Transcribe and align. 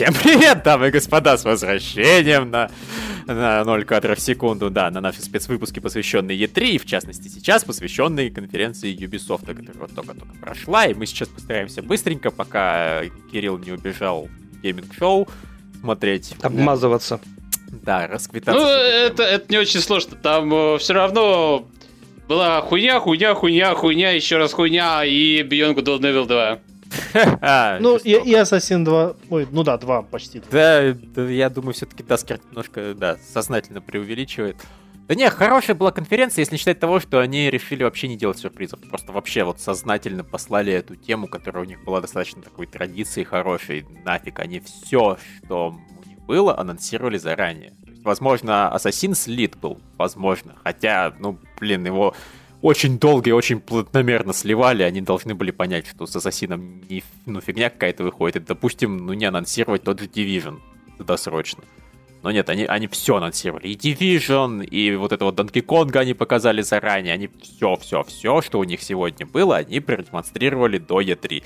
Всем 0.00 0.14
привет, 0.14 0.62
дамы 0.62 0.88
и 0.88 0.90
господа, 0.90 1.36
с 1.36 1.44
возвращением 1.44 2.50
на, 2.50 2.70
на 3.26 3.62
0 3.64 3.84
кадров 3.84 4.18
в 4.18 4.22
секунду, 4.22 4.70
да, 4.70 4.90
на 4.90 5.02
наши 5.02 5.20
спецвыпуски, 5.20 5.78
посвященные 5.78 6.38
E3, 6.38 6.70
и 6.70 6.78
в 6.78 6.86
частности 6.86 7.28
сейчас 7.28 7.64
посвященные 7.64 8.30
конференции 8.30 8.96
Ubisoft, 8.96 9.44
которая 9.44 9.74
вот 9.78 9.94
только-только 9.94 10.34
прошла, 10.40 10.86
и 10.86 10.94
мы 10.94 11.04
сейчас 11.04 11.28
постараемся 11.28 11.82
быстренько, 11.82 12.30
пока 12.30 13.02
Кирилл 13.30 13.58
не 13.58 13.72
убежал 13.72 14.30
в 14.52 14.62
гейминг-шоу, 14.62 15.28
смотреть... 15.82 16.34
Обмазываться. 16.40 17.20
Расквитаться. 17.84 18.60
Ну, 18.60 18.68
это, 18.68 19.22
это 19.22 19.44
не 19.48 19.58
очень 19.58 19.80
сложно, 19.80 20.16
там 20.16 20.52
э, 20.52 20.78
все 20.78 20.94
равно 20.94 21.66
была 22.28 22.60
хуйня, 22.60 23.00
хуйня, 23.00 23.34
хуйня, 23.34 23.74
хуйня, 23.74 24.10
еще 24.12 24.36
раз 24.36 24.52
хуйня 24.52 25.04
и 25.04 25.42
Beyond 25.42 25.74
Good 25.74 25.84
Old 25.84 26.00
Evil 26.00 26.26
2. 26.26 26.58
Ну, 27.80 27.96
и, 27.96 28.10
и 28.10 28.34
Assassin 28.34 28.84
2. 28.84 29.16
Ой, 29.30 29.48
ну 29.50 29.62
да, 29.62 29.76
2 29.78 30.02
почти. 30.02 30.42
Да, 30.50 30.94
да, 31.14 31.28
я 31.28 31.50
думаю, 31.50 31.72
все-таки 31.74 32.02
Даскер 32.02 32.40
немножко, 32.48 32.94
да, 32.94 33.16
сознательно 33.32 33.80
преувеличивает. 33.80 34.56
Да 35.10 35.16
не, 35.16 35.28
хорошая 35.28 35.74
была 35.74 35.90
конференция, 35.90 36.42
если 36.42 36.54
не 36.54 36.58
считать 36.58 36.78
того, 36.78 37.00
что 37.00 37.18
они 37.18 37.50
решили 37.50 37.82
вообще 37.82 38.06
не 38.06 38.16
делать 38.16 38.38
сюрпризов. 38.38 38.78
Просто 38.88 39.10
вообще 39.10 39.42
вот 39.42 39.60
сознательно 39.60 40.22
послали 40.22 40.72
эту 40.72 40.94
тему, 40.94 41.26
которая 41.26 41.64
у 41.64 41.66
них 41.66 41.82
была 41.82 42.00
достаточно 42.00 42.42
такой 42.42 42.66
традицией 42.66 43.24
хорошей. 43.24 43.84
Нафиг, 44.04 44.38
они 44.38 44.60
все, 44.60 45.18
что 45.44 45.74
было, 46.30 46.56
анонсировали 46.56 47.18
заранее. 47.18 47.72
Возможно, 48.04 48.72
Assassin 48.72 49.14
слит 49.14 49.56
был, 49.56 49.80
возможно. 49.98 50.54
Хотя, 50.62 51.12
ну, 51.18 51.36
блин, 51.58 51.84
его 51.84 52.14
очень 52.62 53.00
долго 53.00 53.30
и 53.30 53.32
очень 53.32 53.58
плотномерно 53.58 54.32
сливали, 54.32 54.84
они 54.84 55.00
должны 55.00 55.34
были 55.34 55.50
понять, 55.50 55.88
что 55.88 56.06
с 56.06 56.14
Ассасином 56.14 56.82
не, 56.88 57.02
ну, 57.26 57.40
фигня 57.40 57.68
какая-то 57.68 58.04
выходит, 58.04 58.36
и, 58.36 58.46
допустим, 58.46 59.06
ну, 59.06 59.12
не 59.14 59.24
анонсировать 59.24 59.82
тот 59.82 59.98
же 59.98 60.06
Division 60.06 60.60
досрочно. 61.00 61.64
Но 62.22 62.30
нет, 62.30 62.48
они, 62.48 62.64
они 62.64 62.86
все 62.86 63.16
анонсировали. 63.16 63.66
И 63.66 63.74
Division, 63.74 64.64
и 64.64 64.94
вот 64.94 65.10
этого 65.10 65.32
Donkey 65.32 65.64
Konga 65.66 65.98
они 65.98 66.14
показали 66.14 66.62
заранее. 66.62 67.14
Они 67.14 67.28
все-все-все, 67.42 68.40
что 68.40 68.60
у 68.60 68.64
них 68.64 68.82
сегодня 68.82 69.26
было, 69.26 69.56
они 69.56 69.80
продемонстрировали 69.80 70.78
до 70.78 71.00
E3. 71.00 71.42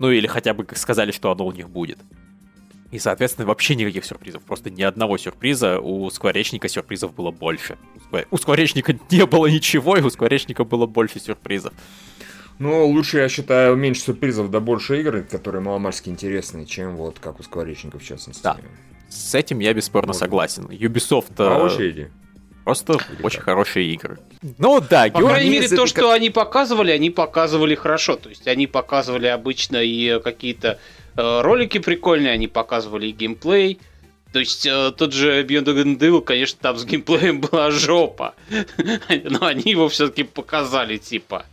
Ну 0.00 0.10
или 0.10 0.26
хотя 0.26 0.54
бы 0.54 0.66
сказали, 0.74 1.12
что 1.12 1.30
оно 1.30 1.46
у 1.46 1.52
них 1.52 1.68
будет. 1.68 1.98
И, 2.90 2.98
соответственно, 2.98 3.46
вообще 3.46 3.74
никаких 3.74 4.04
сюрпризов. 4.04 4.42
Просто 4.42 4.70
ни 4.70 4.82
одного 4.82 5.18
сюрприза. 5.18 5.78
У 5.78 6.08
Скворечника 6.10 6.68
сюрпризов 6.68 7.14
было 7.14 7.30
больше. 7.30 7.76
У 8.30 8.36
Скворечника 8.38 8.98
не 9.10 9.26
было 9.26 9.46
ничего, 9.46 9.96
и 9.96 10.00
у 10.00 10.08
Скворечника 10.10 10.64
было 10.64 10.86
больше 10.86 11.20
сюрпризов. 11.20 11.74
Ну, 12.58 12.86
лучше, 12.86 13.18
я 13.18 13.28
считаю, 13.28 13.76
меньше 13.76 14.02
сюрпризов, 14.02 14.50
да 14.50 14.58
больше 14.58 14.98
игр, 15.00 15.22
которые 15.22 15.62
маломальски 15.62 16.08
интересные, 16.08 16.66
чем 16.66 16.96
вот 16.96 17.18
как 17.20 17.38
у 17.38 17.42
Скворечника, 17.42 17.98
в 17.98 18.04
частности. 18.04 18.42
Да. 18.42 18.56
С 19.08 19.34
этим 19.34 19.60
я 19.60 19.72
бесспорно 19.72 20.08
Можно. 20.08 20.18
согласен. 20.20 20.64
Ubisoft 20.66 21.34
По 21.36 21.42
э, 21.42 21.62
очереди. 21.62 22.10
просто 22.64 22.94
Или 22.94 23.22
очень 23.22 23.38
как? 23.38 23.44
хорошие 23.44 23.92
игры. 23.92 24.18
Ну 24.58 24.80
да, 24.80 25.04
По 25.04 25.20
Георгий... 25.20 25.28
крайней 25.28 25.50
мере, 25.50 25.68
то, 25.68 25.86
что 25.86 26.10
они 26.10 26.30
показывали, 26.30 26.90
они 26.90 27.10
показывали 27.10 27.74
хорошо. 27.74 28.16
То 28.16 28.28
есть 28.28 28.46
они 28.48 28.66
показывали 28.66 29.26
обычно 29.28 29.76
и 29.76 30.20
какие-то 30.20 30.78
ролики 31.18 31.78
прикольные, 31.78 32.32
они 32.32 32.48
показывали 32.48 33.08
и 33.08 33.12
геймплей. 33.12 33.78
То 34.32 34.40
есть 34.40 34.66
э, 34.66 34.92
тот 34.96 35.12
же 35.12 35.42
Beyond 35.42 35.98
Evil, 35.98 36.20
конечно, 36.20 36.58
там 36.60 36.76
с 36.76 36.84
геймплеем 36.84 37.40
была 37.42 37.70
жопа. 37.70 38.34
Но 39.08 39.46
они 39.46 39.70
его 39.72 39.88
все-таки 39.88 40.22
показали, 40.22 40.98
типа. 40.98 41.46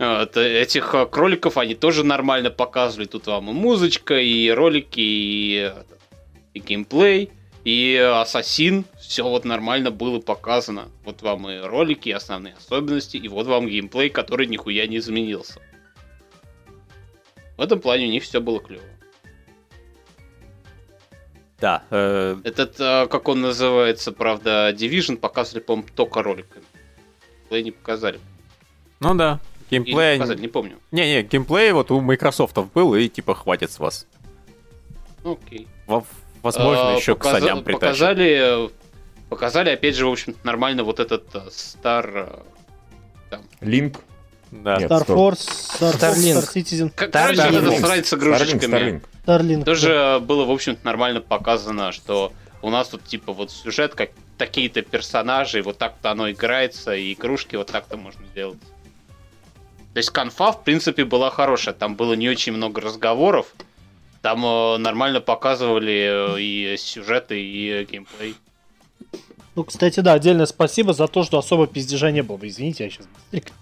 Вот, 0.00 0.38
э, 0.38 0.62
этих 0.62 0.94
э, 0.94 1.04
кроликов 1.04 1.58
они 1.58 1.74
тоже 1.74 2.04
нормально 2.04 2.50
показывали. 2.50 3.06
Тут 3.06 3.26
вам 3.26 3.50
и 3.50 3.52
музычка, 3.52 4.18
и 4.18 4.48
ролики, 4.48 5.00
и, 5.00 5.70
э, 5.70 5.82
и 6.54 6.60
геймплей, 6.60 7.30
и 7.64 7.96
Ассасин. 7.96 8.86
Все 8.98 9.24
вот 9.24 9.44
нормально 9.44 9.90
было 9.90 10.18
показано. 10.18 10.88
Вот 11.04 11.20
вам 11.20 11.50
и 11.50 11.58
ролики, 11.58 12.08
и 12.08 12.12
основные 12.12 12.54
особенности, 12.54 13.18
и 13.18 13.28
вот 13.28 13.46
вам 13.46 13.68
геймплей, 13.68 14.08
который 14.08 14.46
нихуя 14.46 14.86
не 14.86 14.96
изменился. 14.96 15.60
В 17.60 17.62
этом 17.62 17.78
плане 17.78 18.06
у 18.06 18.10
них 18.10 18.22
все 18.22 18.40
было 18.40 18.58
клево. 18.58 18.82
Да, 21.58 21.82
э, 21.90 22.38
Этот, 22.42 22.80
э, 22.80 23.06
как 23.06 23.28
он 23.28 23.42
называется, 23.42 24.12
правда, 24.12 24.70
Division 24.72 25.18
показывали, 25.18 25.62
по-моему, 25.62 25.86
только 25.94 26.22
роликами. 26.22 26.64
Геймплей 27.50 27.64
не 27.64 27.70
показали. 27.72 28.18
ну 29.00 29.14
да, 29.14 29.40
Или 29.68 29.82
геймплей... 29.82 30.16
показали, 30.16 30.40
не 30.40 30.48
помню. 30.48 30.78
Не-не, 30.90 31.22
геймплей 31.22 31.72
вот 31.72 31.90
у 31.90 32.00
Microsoft 32.00 32.56
был, 32.72 32.94
и 32.94 33.10
типа 33.10 33.34
хватит 33.34 33.70
с 33.70 33.78
вас. 33.78 34.06
Ну, 35.22 35.32
Окей. 35.34 35.68
Во- 35.86 36.06
Возможно, 36.40 36.94
А, 36.94 36.96
еще 36.96 37.14
к 37.14 37.18
показа- 37.18 37.40
саням 37.40 37.62
притащат. 37.62 37.90
Показали, 37.90 38.64
э, 38.64 38.68
показали, 39.28 39.68
опять 39.68 39.96
же, 39.96 40.06
в 40.06 40.12
общем 40.12 40.34
нормально 40.44 40.82
вот 40.82 40.98
этот 40.98 41.28
э, 41.34 41.40
Star... 41.50 42.42
э, 43.30 43.36
Линк. 43.60 44.00
Да. 44.50 44.76
Нет. 44.76 44.90
Star. 44.90 45.06
Force, 45.06 45.48
Star, 45.78 45.94
Starlink. 45.96 46.42
Star 46.42 46.54
Citizen, 46.54 46.92
Как 46.94 47.10
Star- 47.10 47.26
раньше 47.28 47.42
эта 47.42 47.80
срань 47.80 48.04
с 48.04 48.12
игрушечками. 48.14 48.74
Starlink. 48.74 49.02
Starlink. 49.26 49.64
Тоже 49.64 50.20
было, 50.22 50.44
в 50.44 50.50
общем 50.50 50.76
нормально 50.82 51.20
показано, 51.20 51.92
что 51.92 52.32
у 52.62 52.70
нас 52.70 52.88
тут, 52.88 53.04
типа, 53.04 53.32
вот 53.32 53.50
сюжет, 53.50 53.94
как 53.94 54.10
такие-то 54.38 54.82
персонажи, 54.82 55.62
вот 55.62 55.78
так-то 55.78 56.10
оно 56.10 56.30
играется, 56.30 56.94
и 56.94 57.12
игрушки 57.12 57.56
вот 57.56 57.68
так-то 57.68 57.96
можно 57.96 58.22
делать. 58.34 58.58
То 59.92 59.98
есть 59.98 60.10
конфа, 60.10 60.52
в 60.52 60.62
принципе, 60.62 61.04
была 61.04 61.30
хорошая. 61.30 61.74
Там 61.74 61.96
было 61.96 62.14
не 62.14 62.28
очень 62.28 62.52
много 62.52 62.80
разговоров. 62.80 63.46
Там 64.22 64.44
э, 64.44 64.76
нормально 64.78 65.20
показывали 65.20 66.36
э, 66.36 66.40
и 66.40 66.76
сюжеты, 66.78 67.40
и 67.42 67.68
э, 67.70 67.84
геймплей. 67.84 68.36
Ну, 69.56 69.64
кстати, 69.64 70.00
да, 70.00 70.12
отдельное 70.12 70.46
спасибо 70.46 70.92
за 70.92 71.08
то, 71.08 71.24
что 71.24 71.38
особо 71.38 71.66
пиздежа 71.66 72.12
не 72.12 72.22
было. 72.22 72.38
Извините, 72.42 72.84
я 72.84 72.90
сейчас 72.90 73.06
быстренько. 73.06 73.52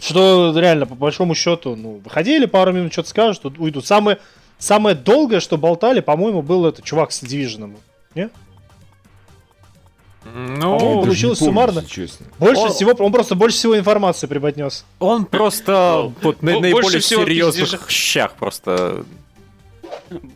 Что 0.00 0.52
реально, 0.58 0.86
по 0.86 0.94
большому 0.94 1.34
счету, 1.34 1.76
ну, 1.76 2.00
выходили 2.04 2.46
пару 2.46 2.72
минут, 2.72 2.92
что-то 2.92 3.08
скажут, 3.10 3.58
уйдут. 3.58 3.86
Самое, 3.86 4.18
самое 4.58 4.96
долгое, 4.96 5.40
что 5.40 5.56
болтали, 5.58 6.00
по-моему, 6.00 6.42
был 6.42 6.66
это 6.66 6.82
чувак 6.82 7.12
с 7.12 7.22
Division. 7.22 7.76
Не? 8.14 8.30
Ну, 10.24 10.74
не 10.74 11.02
получилось 11.04 11.38
помню, 11.40 11.50
суммарно. 11.52 11.84
честно. 11.84 12.26
Больше 12.38 12.62
О. 12.62 12.68
всего, 12.68 12.92
он 12.92 13.12
просто 13.12 13.34
больше 13.34 13.56
всего 13.58 13.76
информации 13.76 14.26
преподнес. 14.28 14.84
он 15.00 15.24
просто 15.24 16.12
вот 16.22 16.42
на 16.42 16.52
бо- 16.54 16.60
наиболее 16.60 17.00
серьезных 17.00 17.64
пиздежа. 17.70 17.90
щах 17.90 18.34
просто. 18.34 19.04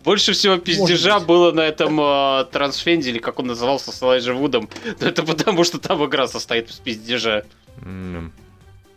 Больше 0.04 0.32
всего 0.32 0.56
пиздежа 0.58 1.20
было 1.20 1.52
на 1.52 1.60
этом 1.60 2.00
э, 2.00 2.44
Transference, 2.50 3.10
или 3.10 3.18
как 3.18 3.38
он 3.38 3.46
назывался, 3.46 3.92
с 3.92 4.02
Элайджа 4.02 4.32
Вудом. 4.34 4.68
Но 5.00 5.06
это 5.06 5.22
потому, 5.22 5.62
что 5.64 5.78
там 5.78 6.04
игра 6.04 6.26
состоит 6.26 6.68
из 6.68 6.76
пиздежа. 6.76 7.44
М, 7.82 8.32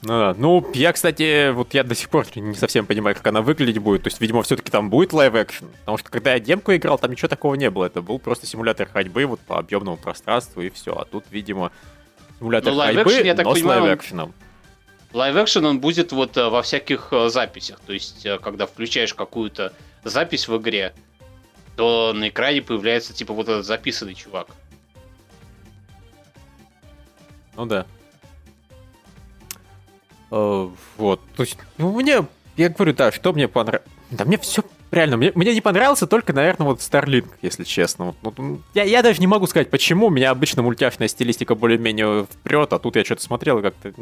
Ну, 0.01 0.07
да. 0.07 0.35
ну, 0.37 0.65
я, 0.73 0.93
кстати, 0.93 1.51
вот 1.51 1.73
я 1.73 1.83
до 1.83 1.93
сих 1.93 2.09
пор 2.09 2.25
не 2.35 2.53
совсем 2.55 2.85
понимаю, 2.85 3.15
как 3.17 3.27
она 3.27 3.41
выглядеть 3.41 3.79
будет. 3.79 4.03
То 4.03 4.07
есть, 4.07 4.21
видимо, 4.21 4.43
все-таки 4.43 4.71
там 4.71 4.89
будет 4.89 5.11
live 5.12 5.35
action. 5.35 5.67
Потому 5.81 5.97
что 5.97 6.09
когда 6.09 6.33
я 6.33 6.39
демку 6.39 6.73
играл, 6.73 6.97
там 6.97 7.11
ничего 7.11 7.27
такого 7.27 7.55
не 7.55 7.69
было. 7.69 7.85
Это 7.85 8.01
был 8.01 8.17
просто 8.17 8.45
симулятор 8.47 8.87
ходьбы 8.87 9.25
вот 9.25 9.41
по 9.41 9.57
объемному 9.59 9.97
пространству 9.97 10.61
и 10.61 10.69
все. 10.69 10.93
А 10.97 11.03
тут, 11.03 11.25
видимо, 11.31 11.71
симулятор 12.39 12.73
Ну, 12.73 12.79
ходьбы, 12.79 13.11
я 13.11 13.35
так 13.35 13.45
но 13.45 13.53
понимаю, 13.53 13.79
с 13.79 13.83
он- 13.83 13.87
live 13.90 14.00
action 14.00 14.22
ом. 14.22 14.34
Live 15.12 15.35
action 15.35 15.66
он 15.65 15.79
будет 15.79 16.11
вот 16.13 16.37
э, 16.37 16.47
во 16.47 16.61
всяких 16.61 17.09
э, 17.11 17.27
записях. 17.29 17.79
То 17.85 17.91
есть, 17.91 18.25
э, 18.25 18.37
когда 18.40 18.67
включаешь 18.67 19.13
какую-то 19.13 19.73
запись 20.05 20.47
в 20.47 20.55
игре, 20.57 20.93
то 21.75 22.13
на 22.13 22.29
экране 22.29 22.61
появляется 22.61 23.13
типа 23.13 23.34
вот 23.34 23.49
этот 23.49 23.66
записанный 23.66 24.13
чувак. 24.13 24.47
Ну 27.57 27.66
да. 27.66 27.85
Э, 30.31 30.70
Вот, 30.97 31.22
то 31.35 31.43
есть, 31.43 31.58
ну 31.78 31.91
мне, 31.93 32.26
я 32.58 32.70
говорю, 32.70 32.93
да, 32.93 33.11
что 33.11 33.34
мне 33.34 33.47
понравилось. 33.47 33.87
Да 34.11 34.26
мне 34.26 34.37
все 34.40 34.64
реально, 34.91 35.17
мне, 35.17 35.31
мне 35.35 35.53
не 35.53 35.61
понравился 35.61 36.08
только, 36.08 36.34
наверное, 36.34 36.66
вот 36.67 36.79
Starlink, 36.79 37.28
если 37.43 37.64
честно. 37.64 38.05
Вот, 38.05 38.16
вот, 38.22 38.40
м, 38.40 38.64
я, 38.73 38.84
я 38.84 39.02
даже 39.03 39.20
не 39.20 39.28
могу 39.28 39.46
сказать, 39.47 39.70
почему. 39.70 40.08
У 40.08 40.09
меня 40.09 40.31
обычно 40.31 40.61
мультяшная 40.64 41.08
стилистика 41.08 41.53
более-менее 41.55 42.26
вперед, 42.26 42.73
а 42.73 42.79
тут 42.79 42.96
я 42.96 43.05
что-то 43.05 43.22
смотрел 43.22 43.59
и 43.59 43.61
как-то... 43.61 43.93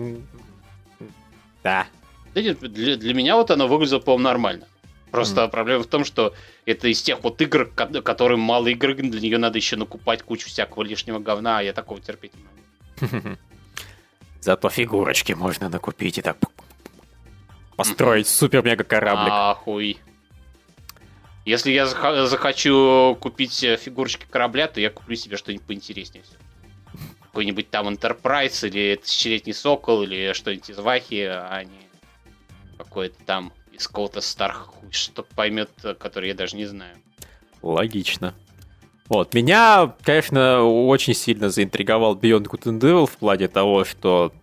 Да. 1.64 1.88
Для, 2.34 2.54
для 2.54 3.14
меня 3.14 3.36
вот 3.36 3.52
оно 3.52 3.68
выглядело, 3.68 4.00
по-моему, 4.00 4.24
нормально. 4.24 4.66
Просто 5.12 5.42
Мгм. 5.44 5.52
проблема 5.52 5.84
в 5.84 5.88
том, 5.88 6.06
что 6.06 6.34
это 6.66 6.88
из 6.88 7.02
тех 7.02 7.24
вот 7.24 7.42
игр, 7.42 7.66
ко- 7.74 8.02
которым 8.02 8.40
мало 8.40 8.68
игр, 8.68 8.94
для 8.94 9.20
нее 9.20 9.38
надо 9.38 9.58
еще 9.58 9.76
накупать 9.76 10.22
кучу 10.22 10.48
всякого 10.48 10.84
лишнего 10.84 11.20
говна, 11.20 11.60
а 11.60 11.62
я 11.64 11.74
такого 11.74 12.00
терпеть 12.00 12.32
не 12.36 12.44
могу. 13.24 13.38
Зато 14.48 14.70
фигурочки 14.70 15.34
можно 15.34 15.68
накупить 15.68 16.18
и 16.18 16.22
так 16.22 16.38
построить 17.76 18.30
супер-мега-кораблик. 18.30 19.34
Ахуй. 19.34 19.98
Если 21.44 21.72
я 21.72 21.86
захочу 21.86 23.18
купить 23.20 23.62
э, 23.66 23.76
фигурочки 23.76 24.26
корабля, 24.30 24.70
то 24.70 24.80
я 24.80 24.90
куплю 24.90 25.18
себе 25.18 25.36
что-нибудь 25.36 25.66
поинтереснее. 25.68 26.24
какой-нибудь 27.24 27.70
там 27.70 27.90
Enterprise 27.90 28.66
или 28.66 28.96
Тысячелетний 28.96 29.54
Сокол 29.54 30.04
или 30.04 30.32
что-нибудь 30.32 30.70
из 30.70 30.78
Вахи, 30.80 31.28
а 31.30 31.66
не 31.66 31.82
какой-то 32.78 33.22
там 33.26 33.52
из 33.74 33.86
какого-то 33.86 34.22
Старх, 34.22 34.70
что 34.92 35.24
поймет, 35.24 35.72
который 36.00 36.30
я 36.30 36.36
даже 36.36 36.56
не 36.56 36.68
знаю. 36.68 36.96
Логично. 37.62 38.34
Вот, 39.10 39.34
меня, 39.34 39.94
конечно, 40.04 40.64
очень 40.64 41.14
сильно 41.14 41.50
заинтриговал 41.50 42.16
Beyond 42.16 42.48
Good 42.48 42.64
and 42.64 42.80
Evil 42.80 43.06
в 43.06 43.18
плане 43.18 43.48
того, 43.48 43.86
что... 43.86 44.34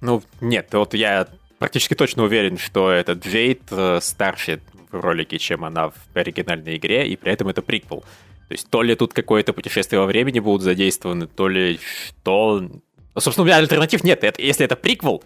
Ну, 0.00 0.22
нет, 0.40 0.68
вот 0.72 0.94
я 0.94 1.28
практически 1.58 1.94
точно 1.94 2.24
уверен, 2.24 2.58
что 2.58 2.90
этот 2.90 3.24
Джейд 3.24 3.62
э, 3.70 4.00
старше 4.00 4.60
в 4.90 5.00
ролике, 5.00 5.38
чем 5.38 5.64
она 5.64 5.90
в 5.90 5.94
оригинальной 6.14 6.76
игре, 6.76 7.06
и 7.06 7.16
при 7.16 7.32
этом 7.32 7.48
это 7.48 7.62
приквел. 7.62 8.00
То 8.48 8.52
есть 8.52 8.68
то 8.70 8.82
ли 8.82 8.94
тут 8.94 9.12
какое-то 9.12 9.52
путешествие 9.52 10.00
во 10.00 10.06
времени 10.06 10.40
будут 10.40 10.62
задействованы, 10.62 11.26
то 11.26 11.48
ли 11.48 11.78
что... 11.78 12.60
Ну, 12.60 13.20
собственно, 13.20 13.42
у 13.42 13.46
меня 13.46 13.56
альтернатив 13.56 14.02
нет. 14.04 14.24
Это, 14.24 14.40
если 14.40 14.64
это 14.64 14.76
приквел, 14.76 15.22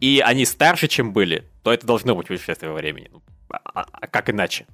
и 0.00 0.22
они 0.24 0.44
старше, 0.44 0.86
чем 0.86 1.12
были, 1.12 1.44
то 1.62 1.72
это 1.72 1.86
должно 1.86 2.14
быть 2.14 2.26
путешествие 2.26 2.70
во 2.70 2.76
времени. 2.76 3.08
Ну, 3.12 3.22
а, 3.48 3.86
а 3.90 4.06
как 4.06 4.30
иначе? 4.30 4.66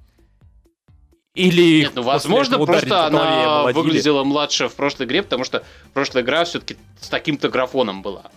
Или... 1.35 1.81
Нет, 1.81 1.93
ну, 1.97 2.03
возможно, 2.03 2.65
просто 2.65 3.07
она 3.07 3.65
выглядела 3.73 4.23
младше 4.23 4.69
в 4.69 4.75
прошлой 4.75 5.07
игре, 5.07 5.23
потому 5.23 5.43
что 5.43 5.65
прошлая 5.93 6.23
игра 6.23 6.45
все-таки 6.45 6.77
с 7.01 7.09
таким-то 7.09 7.49
графоном 7.49 8.03
была. 8.03 8.31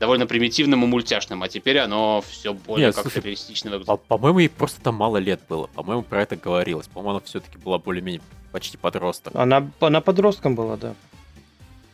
Довольно 0.00 0.26
примитивным 0.26 0.82
и 0.84 0.86
мультяшным, 0.86 1.42
а 1.42 1.48
теперь 1.48 1.78
оно 1.78 2.22
все 2.28 2.52
более 2.52 2.88
Нет, 2.88 2.94
как 2.96 3.04
слушай, 3.04 3.22
реалистично 3.22 3.70
выглядит. 3.70 3.86
По- 3.86 3.96
по-моему, 3.96 4.40
ей 4.40 4.48
просто 4.48 4.80
там 4.82 4.96
мало 4.96 5.16
лет 5.18 5.40
было. 5.48 5.68
По-моему, 5.68 6.02
про 6.02 6.22
это 6.22 6.36
говорилось. 6.36 6.88
По-моему, 6.88 7.10
она 7.12 7.20
все-таки 7.20 7.56
была 7.56 7.78
более-менее 7.78 8.20
почти 8.52 8.76
подросток. 8.76 9.34
Она, 9.34 9.70
она 9.80 10.00
подростком 10.00 10.54
была, 10.54 10.76
да. 10.76 10.94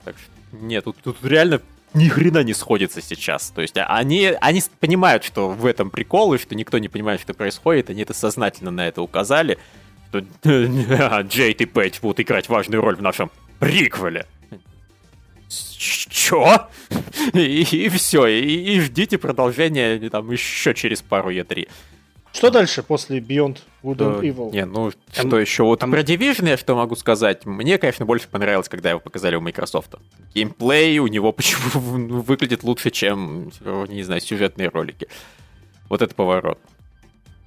Так 0.04 0.16
что, 0.18 0.56
нет, 0.56 0.84
тут, 0.84 0.96
тут 1.04 1.18
реально 1.22 1.60
ни 1.94 2.08
хрена 2.08 2.42
не 2.42 2.54
сходится 2.54 3.00
сейчас. 3.02 3.50
То 3.50 3.62
есть 3.62 3.76
а, 3.76 3.86
они, 3.86 4.34
они 4.40 4.62
понимают, 4.80 5.22
что 5.22 5.48
в 5.50 5.66
этом 5.66 5.90
прикол, 5.90 6.34
и 6.34 6.38
что 6.38 6.54
никто 6.54 6.78
не 6.78 6.88
понимает, 6.88 7.20
что 7.20 7.34
происходит, 7.34 7.90
они 7.90 8.02
это 8.02 8.14
сознательно 8.14 8.70
на 8.70 8.88
это 8.88 9.02
указали, 9.02 9.58
Джейд 10.44 11.61
и 11.61 11.67
Пейдж 11.67 12.00
будут 12.00 12.20
играть 12.20 12.49
важную 12.49 12.82
роль 12.82 12.97
в 12.97 13.03
нашем 13.03 13.31
приквеле. 13.59 14.26
Чё? 15.49 16.69
И, 17.35 17.62
и 17.62 17.88
все, 17.91 18.26
и, 18.26 18.75
и 18.75 18.81
ждите 18.81 19.19
продолжения 19.19 19.99
там 20.11 20.31
еще 20.31 20.75
через 20.75 21.03
пару 21.03 21.31
Е3. 21.31 21.69
Что 22.32 22.50
дальше 22.50 22.82
после 22.82 23.19
Beyond 23.19 23.59
Good 23.82 23.97
and 23.99 24.20
Evil? 24.20 24.53
Не, 24.53 24.64
ну 24.64 24.91
там, 25.14 25.29
что 25.29 25.38
еще? 25.38 25.64
Вот 25.64 25.81
там... 25.81 25.91
про 25.91 26.00
Division 26.00 26.49
я 26.49 26.56
что 26.56 26.75
могу 26.75 26.97
сказать? 26.97 27.44
Мне, 27.44 27.76
конечно, 27.76 28.06
больше 28.06 28.29
понравилось, 28.29 28.69
когда 28.69 28.91
его 28.91 29.00
показали 29.00 29.37
у 29.37 29.41
Microsoft. 29.41 29.94
Геймплей 30.35 30.99
у 30.99 31.06
него 31.09 31.32
почему 31.32 32.23
выглядит 32.23 32.62
лучше, 32.62 32.91
чем, 32.91 33.53
не 33.88 34.03
знаю, 34.03 34.20
сюжетные 34.20 34.69
ролики. 34.69 35.09
Вот 35.88 36.00
это 36.00 36.14
поворот. 36.14 36.59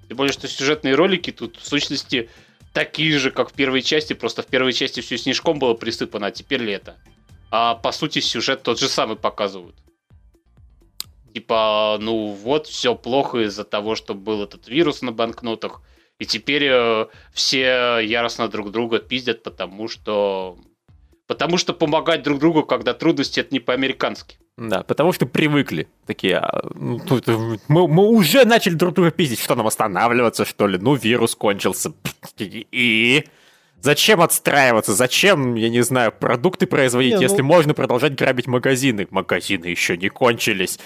Тем 0.08 0.18
более, 0.18 0.34
что 0.34 0.48
сюжетные 0.48 0.94
ролики 0.94 1.32
тут, 1.32 1.58
в 1.58 1.66
сущности, 1.66 2.30
такие 2.76 3.18
же, 3.18 3.32
как 3.32 3.50
в 3.50 3.54
первой 3.54 3.82
части, 3.82 4.14
просто 4.14 4.44
в 4.44 4.46
первой 4.46 4.74
части 4.74 5.00
все 5.00 5.18
снежком 5.18 5.58
было 5.58 5.74
присыпано, 5.74 6.28
а 6.28 6.32
теперь 6.32 6.62
лето. 6.62 6.96
А 7.50 7.74
по 7.74 7.92
сути 7.92 8.20
сюжет 8.20 8.62
тот 8.62 8.80
же 8.80 8.88
самый 8.88 9.18
показывают 9.18 9.76
типа, 11.36 11.98
ну 12.00 12.28
вот, 12.28 12.66
все 12.66 12.96
плохо 12.96 13.40
из-за 13.40 13.66
того, 13.66 13.96
что 13.96 14.14
был 14.14 14.42
этот 14.42 14.70
вирус 14.70 15.02
на 15.02 15.12
банкнотах, 15.12 15.82
и 16.18 16.26
теперь 16.26 16.64
э, 16.64 17.08
все 17.34 18.00
яростно 18.00 18.48
друг 18.48 18.72
друга 18.72 19.00
пиздят, 19.00 19.44
потому 19.44 19.90
что... 19.90 20.58
Потому 21.28 21.58
что 21.58 21.74
помогать 21.74 22.24
друг 22.24 22.40
другу, 22.40 22.64
когда 22.64 22.94
трудности, 22.94 23.42
это 23.42 23.54
не 23.54 23.60
по-американски. 23.60 24.38
Да, 24.58 24.84
потому 24.84 25.12
что 25.12 25.26
привыкли. 25.26 25.88
Такие, 26.06 26.38
а, 26.38 26.66
ну, 26.74 27.00
тут, 27.00 27.28
мы, 27.68 27.88
мы 27.88 28.08
уже 28.08 28.46
начали 28.46 28.74
друг 28.76 28.94
друга 28.94 29.12
пиздить. 29.12 29.42
Что 29.42 29.56
нам 29.56 29.68
останавливаться, 29.68 30.46
что 30.46 30.68
ли? 30.68 30.78
Ну, 30.78 30.96
вирус 30.96 31.36
кончился. 31.36 31.94
И... 32.40 33.26
Зачем 33.82 34.22
отстраиваться? 34.22 34.94
Зачем, 34.94 35.56
я 35.56 35.70
не 35.70 35.82
знаю, 35.82 36.12
продукты 36.12 36.66
производить, 36.66 37.12
не, 37.12 37.18
ну... 37.18 37.22
если 37.22 37.42
можно 37.42 37.74
продолжать 37.74 38.16
грабить 38.16 38.48
магазины? 38.48 39.08
Магазины 39.12 39.66
еще 39.66 39.98
не 39.98 40.10
кончились 40.10 40.80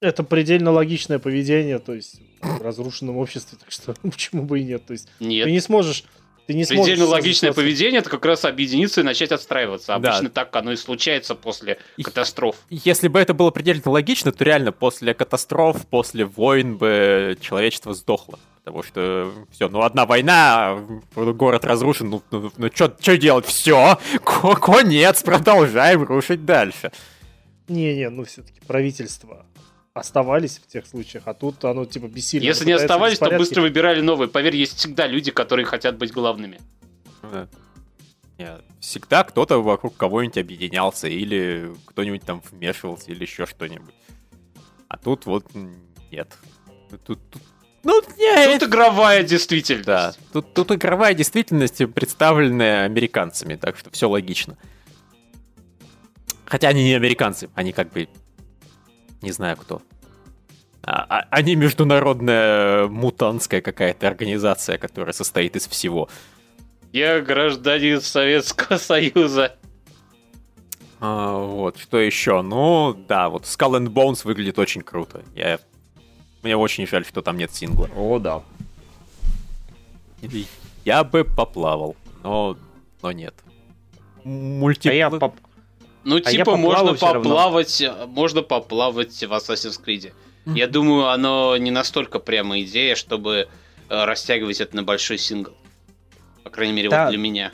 это 0.00 0.24
предельно 0.24 0.70
логичное 0.70 1.18
поведение, 1.18 1.78
то 1.78 1.94
есть 1.94 2.20
в 2.40 2.62
разрушенном 2.62 3.16
обществе, 3.18 3.58
так 3.60 3.70
что 3.70 3.94
почему 4.02 4.42
бы 4.42 4.60
и 4.60 4.64
нет? 4.64 4.86
То 4.86 4.94
есть 4.94 5.08
нет. 5.20 5.44
ты 5.44 5.52
не 5.52 5.60
сможешь 5.60 6.04
ты 6.50 6.54
не 6.56 6.64
Предельно 6.64 7.06
сможешь 7.06 7.08
логичное 7.08 7.52
поведение 7.52 8.00
это 8.00 8.10
как 8.10 8.24
раз 8.24 8.44
объединиться 8.44 9.02
и 9.02 9.04
начать 9.04 9.30
отстраиваться. 9.30 9.94
Обычно 9.94 10.22
да. 10.22 10.30
так 10.30 10.56
оно 10.56 10.72
и 10.72 10.76
случается 10.76 11.36
после 11.36 11.78
и, 11.96 12.02
катастроф. 12.02 12.56
Если 12.70 13.06
бы 13.06 13.20
это 13.20 13.34
было 13.34 13.52
предельно 13.52 13.88
логично, 13.88 14.32
то 14.32 14.42
реально 14.42 14.72
после 14.72 15.14
катастроф, 15.14 15.86
после 15.86 16.24
войн 16.24 16.76
бы 16.76 17.38
человечество 17.40 17.94
сдохло. 17.94 18.40
Потому 18.64 18.82
что 18.82 19.32
все, 19.52 19.68
ну 19.68 19.82
одна 19.82 20.06
война, 20.06 20.84
город 21.14 21.64
разрушен, 21.64 22.10
ну, 22.10 22.22
ну, 22.32 22.50
ну 22.56 22.68
что 22.74 23.16
делать? 23.16 23.46
Все, 23.46 24.00
конец, 24.24 25.22
продолжаем 25.22 26.02
рушить 26.02 26.44
дальше. 26.44 26.90
Не-не, 27.68 28.10
ну 28.10 28.24
все-таки 28.24 28.60
правительство 28.66 29.46
оставались 29.94 30.58
в 30.58 30.66
тех 30.66 30.86
случаях, 30.86 31.24
а 31.26 31.34
тут 31.34 31.64
оно 31.64 31.84
типа 31.84 32.06
бессильно. 32.06 32.46
Если 32.46 32.64
не 32.64 32.72
оставались, 32.72 33.18
то 33.18 33.30
быстро 33.36 33.62
выбирали 33.62 34.00
новые. 34.00 34.28
Поверь, 34.28 34.56
есть 34.56 34.78
всегда 34.78 35.06
люди, 35.06 35.30
которые 35.30 35.66
хотят 35.66 35.98
быть 35.98 36.12
главными. 36.12 36.60
Нет, 38.38 38.62
всегда 38.80 39.22
кто-то 39.24 39.62
вокруг 39.62 39.96
кого-нибудь 39.96 40.38
объединялся, 40.38 41.08
или 41.08 41.74
кто-нибудь 41.86 42.22
там 42.22 42.42
вмешивался, 42.50 43.10
или 43.10 43.22
еще 43.22 43.44
что-нибудь. 43.44 43.94
А 44.88 44.96
тут 44.96 45.26
вот 45.26 45.46
нет. 46.10 46.34
Тут, 47.04 47.20
тут, 47.30 47.42
ну, 47.84 48.00
нет. 48.16 48.58
Тут 48.58 48.68
игровая 48.70 49.22
действительность. 49.24 49.86
Да, 49.86 50.14
тут, 50.32 50.54
тут 50.54 50.72
игровая 50.72 51.12
действительность, 51.12 51.86
представленная 51.92 52.84
американцами, 52.84 53.56
так 53.56 53.76
что 53.76 53.90
все 53.90 54.08
логично. 54.08 54.56
Хотя 56.46 56.68
они 56.68 56.82
не 56.82 56.94
американцы, 56.94 57.50
они 57.54 57.72
как 57.72 57.92
бы 57.92 58.08
не 59.22 59.32
знаю 59.32 59.56
кто. 59.56 59.82
А, 60.82 61.04
а, 61.08 61.26
они 61.30 61.56
международная 61.56 62.86
мутантская 62.86 63.60
какая-то 63.60 64.08
организация, 64.08 64.78
которая 64.78 65.12
состоит 65.12 65.56
из 65.56 65.66
всего. 65.68 66.08
Я 66.92 67.20
гражданин 67.20 68.00
Советского 68.00 68.78
Союза. 68.78 69.56
А, 71.00 71.38
вот, 71.38 71.78
что 71.78 71.98
еще? 71.98 72.42
Ну, 72.42 72.94
да, 73.08 73.28
вот 73.28 73.44
Skull 73.44 73.80
and 73.80 73.88
Bones 73.88 74.22
выглядит 74.24 74.58
очень 74.58 74.82
круто. 74.82 75.22
Я... 75.34 75.58
Мне 76.42 76.56
очень 76.56 76.86
жаль, 76.86 77.04
что 77.04 77.22
там 77.22 77.36
нет 77.36 77.52
сингла. 77.54 77.88
О, 77.94 78.18
да. 78.18 78.42
Я 80.84 81.04
бы 81.04 81.24
поплавал, 81.24 81.96
но, 82.22 82.56
но 83.02 83.12
нет. 83.12 83.34
Мультип... 84.24 84.90
А 84.90 84.94
я 84.94 85.10
поп... 85.10 85.36
Ну, 86.04 86.16
а 86.16 86.20
типа, 86.20 86.56
можно 86.56 86.94
поплавать, 86.94 87.82
можно 88.06 88.42
поплавать 88.42 89.22
в 89.22 89.32
Assassin's 89.32 89.78
Creed. 89.84 90.12
Mm-hmm. 90.44 90.58
Я 90.58 90.66
думаю, 90.66 91.08
оно 91.08 91.56
не 91.56 91.70
настолько 91.70 92.18
прямо 92.18 92.60
идея, 92.62 92.94
чтобы 92.94 93.48
э, 93.88 94.04
растягивать 94.04 94.60
это 94.60 94.74
на 94.76 94.82
большой 94.82 95.18
сингл. 95.18 95.52
По 96.42 96.50
крайней 96.50 96.72
мере, 96.72 96.88
да. 96.88 97.04
вот 97.04 97.10
для 97.10 97.18
меня. 97.18 97.52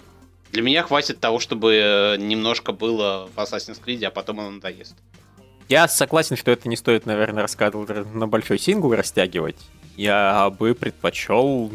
Для 0.52 0.62
меня 0.62 0.82
хватит 0.82 1.18
того, 1.18 1.40
чтобы 1.40 1.74
э, 1.74 2.16
немножко 2.18 2.72
было 2.72 3.28
в 3.34 3.38
Assassin's 3.38 3.80
Creed, 3.84 4.04
а 4.04 4.10
потом 4.10 4.40
оно 4.40 4.50
надоест. 4.50 4.94
Я 5.68 5.88
согласен, 5.88 6.36
что 6.36 6.52
это 6.52 6.68
не 6.68 6.76
стоит, 6.76 7.06
наверное, 7.06 7.42
рассказывать 7.42 8.14
на 8.14 8.28
большой 8.28 8.58
сингл 8.58 8.94
растягивать. 8.94 9.56
Я 9.96 10.50
бы 10.56 10.74
предпочел 10.74 11.72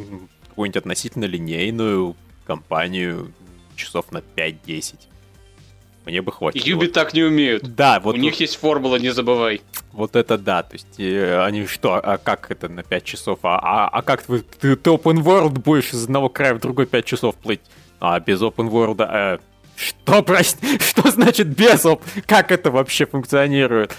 какую-нибудь 0.47 0.77
относительно 0.77 1.25
линейную 1.25 2.15
компанию 2.45 3.33
часов 3.75 4.11
на 4.11 4.19
5-10. 4.35 4.95
Мне 6.05 6.21
бы 6.21 6.31
хватило. 6.31 6.65
Юби 6.65 6.87
так 6.87 7.13
не 7.13 7.23
умеют. 7.23 7.75
Да, 7.75 7.99
вот. 7.99 8.15
У 8.15 8.17
них 8.17 8.39
есть 8.39 8.55
формула, 8.55 8.95
не 8.95 9.09
забывай. 9.09 9.61
Вот 9.91 10.15
это 10.15 10.37
да, 10.37 10.63
то 10.63 10.73
есть 10.73 10.99
э, 10.99 11.43
они 11.43 11.67
что, 11.67 11.95
а 11.95 12.17
как 12.17 12.49
это 12.49 12.69
на 12.69 12.81
5 12.81 13.03
часов? 13.03 13.39
А, 13.43 13.59
а, 13.61 13.87
а 13.87 14.01
как 14.01 14.23
ты, 14.23 14.39
ты, 14.39 14.75
ты 14.75 14.89
open 14.89 15.21
world 15.21 15.59
будешь 15.59 15.93
из 15.93 16.05
одного 16.05 16.29
края 16.29 16.55
в 16.55 16.59
другой 16.59 16.87
5 16.87 17.05
часов 17.05 17.35
плыть? 17.35 17.61
А 17.99 18.19
без 18.19 18.41
open 18.41 18.69
world... 18.69 19.01
Э, 19.01 19.37
что, 19.75 20.23
прости, 20.23 20.79
что 20.79 21.11
значит 21.11 21.47
без 21.47 21.85
оп? 21.85 22.01
Как 22.25 22.51
это 22.51 22.71
вообще 22.71 23.05
функционирует? 23.05 23.93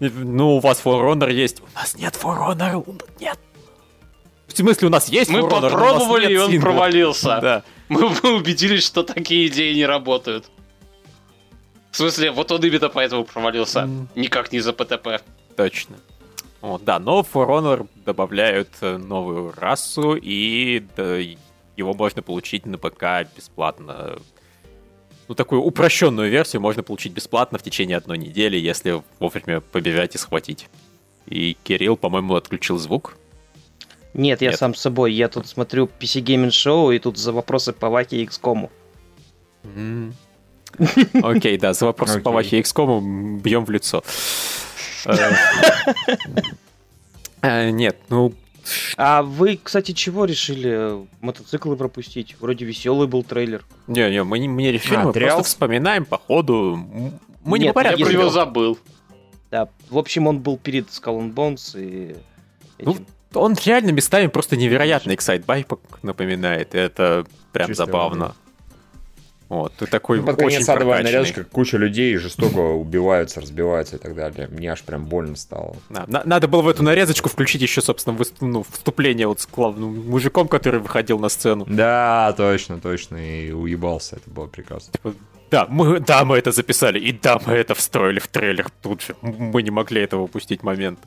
Ну, 0.00 0.56
у 0.56 0.60
вас 0.60 0.80
For 0.84 1.12
Honor 1.12 1.32
есть. 1.32 1.60
У 1.60 1.78
нас 1.78 1.96
нет 1.96 2.18
For 2.20 2.36
Honor, 2.38 3.02
нет. 3.20 3.38
В 4.46 4.56
смысле, 4.56 4.88
у 4.88 4.90
нас 4.90 5.08
есть 5.08 5.30
Мы 5.30 5.40
For 5.40 5.50
Honor, 5.50 5.70
попробовали, 5.70 6.32
и 6.32 6.36
он 6.36 6.50
сингла. 6.50 6.70
провалился. 6.70 7.38
Да. 7.42 7.62
Мы 7.88 8.08
убедились, 8.36 8.84
что 8.84 9.02
такие 9.02 9.46
идеи 9.46 9.72
не 9.74 9.86
работают. 9.86 10.50
В 11.90 11.96
смысле, 11.96 12.30
вот 12.30 12.52
он 12.52 12.62
именно 12.64 12.88
поэтому 12.88 13.24
провалился. 13.24 13.80
Mm. 13.80 14.06
Никак 14.14 14.52
не 14.52 14.60
за 14.60 14.72
ПТП. 14.72 15.22
Точно. 15.56 15.96
О, 16.60 16.78
да, 16.78 16.98
но 16.98 17.22
в 17.22 17.34
For 17.34 17.46
Honor 17.48 17.88
добавляют 18.04 18.68
э, 18.80 18.96
новую 18.96 19.52
расу, 19.56 20.16
и 20.16 20.84
да, 20.96 21.18
его 21.76 21.94
можно 21.94 22.20
получить 22.22 22.66
на 22.66 22.78
ПК 22.78 23.26
бесплатно. 23.36 24.18
ну, 25.28 25.34
такую 25.34 25.62
упрощенную 25.62 26.30
версию 26.30 26.60
можно 26.60 26.82
получить 26.82 27.12
бесплатно 27.12 27.58
в 27.58 27.62
течение 27.62 27.96
одной 27.96 28.18
недели, 28.18 28.56
если 28.56 29.02
вовремя 29.20 29.60
побежать 29.60 30.16
и 30.16 30.18
схватить. 30.18 30.68
И 31.26 31.56
Кирилл, 31.62 31.96
по-моему, 31.96 32.34
отключил 32.34 32.78
звук. 32.78 33.16
Нет, 34.14 34.42
я 34.42 34.50
Нет. 34.50 34.58
сам 34.58 34.74
с 34.74 34.80
собой. 34.80 35.12
Я 35.12 35.28
тут 35.28 35.46
смотрю 35.46 35.88
PC 36.00 36.22
Gaming 36.22 36.48
Show, 36.48 36.94
и 36.94 36.98
тут 36.98 37.18
за 37.18 37.32
вопросы 37.32 37.72
по 37.72 37.88
Ваке 37.88 38.22
и 38.22 38.26
XCOM. 38.26 38.68
М. 39.76 40.14
Окей, 41.22 41.58
да, 41.58 41.72
за 41.72 41.86
вопрос 41.86 42.18
по. 42.22 42.30
Вахе 42.30 42.60
XCOM 42.60 43.40
бьем 43.40 43.64
в 43.64 43.70
лицо. 43.70 44.02
Э, 45.06 45.32
э, 47.42 47.70
Нет, 47.70 47.96
ну, 48.08 48.32
А 48.96 49.22
вы, 49.22 49.58
кстати, 49.62 49.92
чего 49.92 50.24
решили 50.24 51.06
мотоциклы 51.20 51.76
пропустить? 51.76 52.36
Вроде 52.40 52.64
веселый 52.64 53.06
был 53.06 53.22
трейлер. 53.22 53.64
не-не, 53.86 54.24
мы 54.24 54.38
не, 54.38 54.48
мы 54.48 54.62
не 54.62 54.72
решили, 54.72 54.96
А, 54.96 55.04
мы 55.04 55.12
просто 55.12 55.42
вспоминаем 55.42 56.04
по 56.04 56.18
ходу. 56.18 56.76
Мы 57.44 57.58
не 57.58 57.72
по 57.72 57.80
Я 57.82 57.92
про 57.92 58.12
него 58.12 58.30
забыл. 58.30 58.78
Да, 59.50 59.68
в 59.88 59.96
общем, 59.96 60.26
он 60.26 60.40
был 60.40 60.58
перед 60.58 60.88
Skull 60.88 61.32
Bones 61.32 61.80
и 61.80 62.16
Ну. 62.78 62.96
Он 63.34 63.54
реально 63.62 63.90
местами 63.90 64.26
просто 64.26 64.56
невероятный 64.56 65.14
Excitebike 65.14 65.68
напоминает. 66.02 66.74
Это 66.74 67.26
прям 67.52 67.74
забавно. 67.74 68.34
Вот, 69.48 69.72
ты 69.78 69.86
такой 69.86 70.20
Ну, 70.20 70.26
под 70.26 70.36
конец 70.36 70.68
адовая 70.68 71.02
нарезка, 71.02 71.42
куча 71.44 71.78
людей 71.78 72.14
жестоко 72.16 72.58
убиваются, 72.58 73.40
разбиваются 73.40 73.96
и 73.96 73.98
так 73.98 74.14
далее. 74.14 74.46
Мне 74.50 74.70
аж 74.72 74.82
прям 74.82 75.06
больно 75.06 75.36
стало. 75.36 75.74
Да, 75.88 76.04
на- 76.06 76.22
надо 76.24 76.48
было 76.48 76.60
в 76.60 76.68
эту 76.68 76.82
нарезочку 76.82 77.30
включить 77.30 77.62
еще, 77.62 77.80
собственно, 77.80 78.14
выс- 78.14 78.34
ну, 78.40 78.62
вступление 78.70 79.26
вот 79.26 79.40
с 79.40 79.46
главным 79.46 80.10
мужиком, 80.10 80.48
который 80.48 80.80
выходил 80.80 81.18
на 81.18 81.30
сцену. 81.30 81.64
Да, 81.66 82.34
точно, 82.36 82.78
точно, 82.78 83.16
и 83.16 83.50
уебался, 83.52 84.16
это 84.16 84.28
было 84.30 84.46
прекрасно. 84.48 84.92
Типа, 84.92 85.14
Да, 85.50 85.66
мы, 85.70 85.98
да, 86.00 86.26
мы 86.26 86.36
это 86.36 86.52
записали, 86.52 86.98
и 86.98 87.10
да, 87.12 87.40
мы 87.46 87.54
это 87.54 87.74
встроили 87.74 88.18
в 88.18 88.26
трейлер 88.28 88.66
тут 88.82 89.00
же. 89.00 89.16
Мы 89.22 89.62
не 89.62 89.70
могли 89.70 90.02
этого 90.02 90.24
упустить 90.24 90.62
момент. 90.62 90.98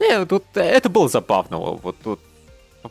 Не, 0.00 0.26
тут 0.26 0.42
это 0.54 0.88
было 0.88 1.08
забавно. 1.08 1.58
Вот 1.58 1.96
тут 2.02 2.18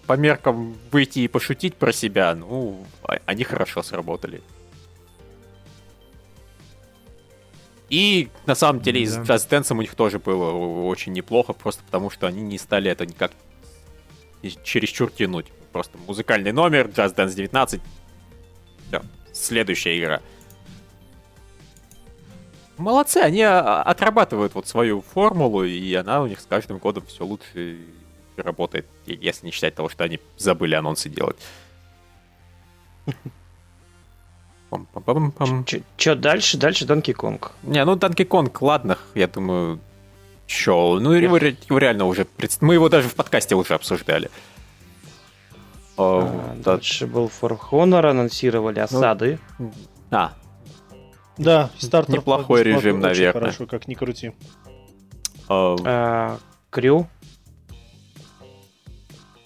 по 0.08 0.14
меркам 0.14 0.76
выйти 0.92 1.20
и 1.20 1.28
пошутить 1.28 1.76
про 1.76 1.92
себя, 1.92 2.34
ну, 2.36 2.86
а- 3.04 3.18
они 3.26 3.44
хорошо 3.44 3.84
сработали. 3.84 4.42
И 7.90 8.30
на 8.46 8.56
самом 8.56 8.82
деле 8.82 9.06
с 9.06 9.16
Да. 9.16 9.22
Just 9.36 9.50
Dance 9.50 9.76
у 9.76 9.82
них 9.82 9.96
тоже 9.96 10.20
было 10.20 10.52
очень 10.86 11.14
неплохо, 11.14 11.54
просто 11.54 11.84
потому 11.84 12.10
что 12.10 12.28
они 12.28 12.42
не 12.42 12.58
стали 12.58 12.90
это 12.90 13.06
никак 13.06 13.32
чересчур 14.64 15.12
тянуть. 15.12 15.48
Просто 15.72 15.98
музыкальный 16.08 16.52
номер, 16.52 16.88
Just 16.88 17.16
Dance 17.16 17.36
19. 17.36 17.82
Всё, 18.88 19.02
следующая 19.32 20.00
игра. 20.00 20.22
Молодцы, 22.78 23.18
они 23.18 23.42
а, 23.44 23.84
отрабатывают 23.84 24.56
вот 24.56 24.68
свою 24.68 25.02
формулу, 25.02 25.64
и 25.64 25.94
она 25.94 26.22
у 26.22 26.28
них 26.28 26.40
с 26.40 26.46
каждым 26.46 26.80
годом 26.80 27.06
все 27.06 27.24
лучше 27.24 27.78
работает, 28.36 28.88
если 29.06 29.46
не 29.46 29.52
считать 29.52 29.76
того, 29.76 29.90
что 29.90 30.04
они 30.04 30.20
забыли 30.38 30.74
анонсы 30.74 31.10
делать. 31.10 31.38
Пам-пам-пам-пам. 34.74 35.64
Ч- 35.66 35.84
Чё 35.98 36.16
дальше? 36.16 36.58
Дальше 36.58 36.86
Donkey 36.86 37.14
Kong. 37.16 37.40
Не, 37.64 37.86
ну 37.86 37.96
Donkey 37.96 38.28
Kong, 38.28 38.56
ладно, 38.62 38.98
я 39.16 39.28
думаю, 39.28 39.80
чё, 40.48 41.00
ну 41.00 41.12
его, 41.12 41.38
его 41.38 41.78
реально 41.78 42.06
уже, 42.06 42.26
пред- 42.26 42.62
мы 42.62 42.74
его 42.76 42.90
даже 42.90 43.08
в 43.10 43.14
подкасте 43.16 43.56
уже 43.56 43.74
обсуждали. 43.76 44.30
О, 45.98 46.22
А, 46.24 46.56
да. 46.58 46.72
Дальше 46.76 47.06
был 47.06 47.30
For 47.42 47.58
Honor, 47.72 48.10
анонсировали 48.10 48.80
осады. 48.80 49.38
А, 50.12 50.34
Да, 51.38 51.70
стартер 51.78 52.16
Неплохой 52.16 52.64
режим, 52.64 53.00
наверное. 53.00 53.34
Хорошо, 53.42 53.66
как 53.68 53.88
ни 53.88 53.94
крути. 53.96 54.32
о, 55.50 55.76
А, 55.86 56.38
Крю. 56.72 57.08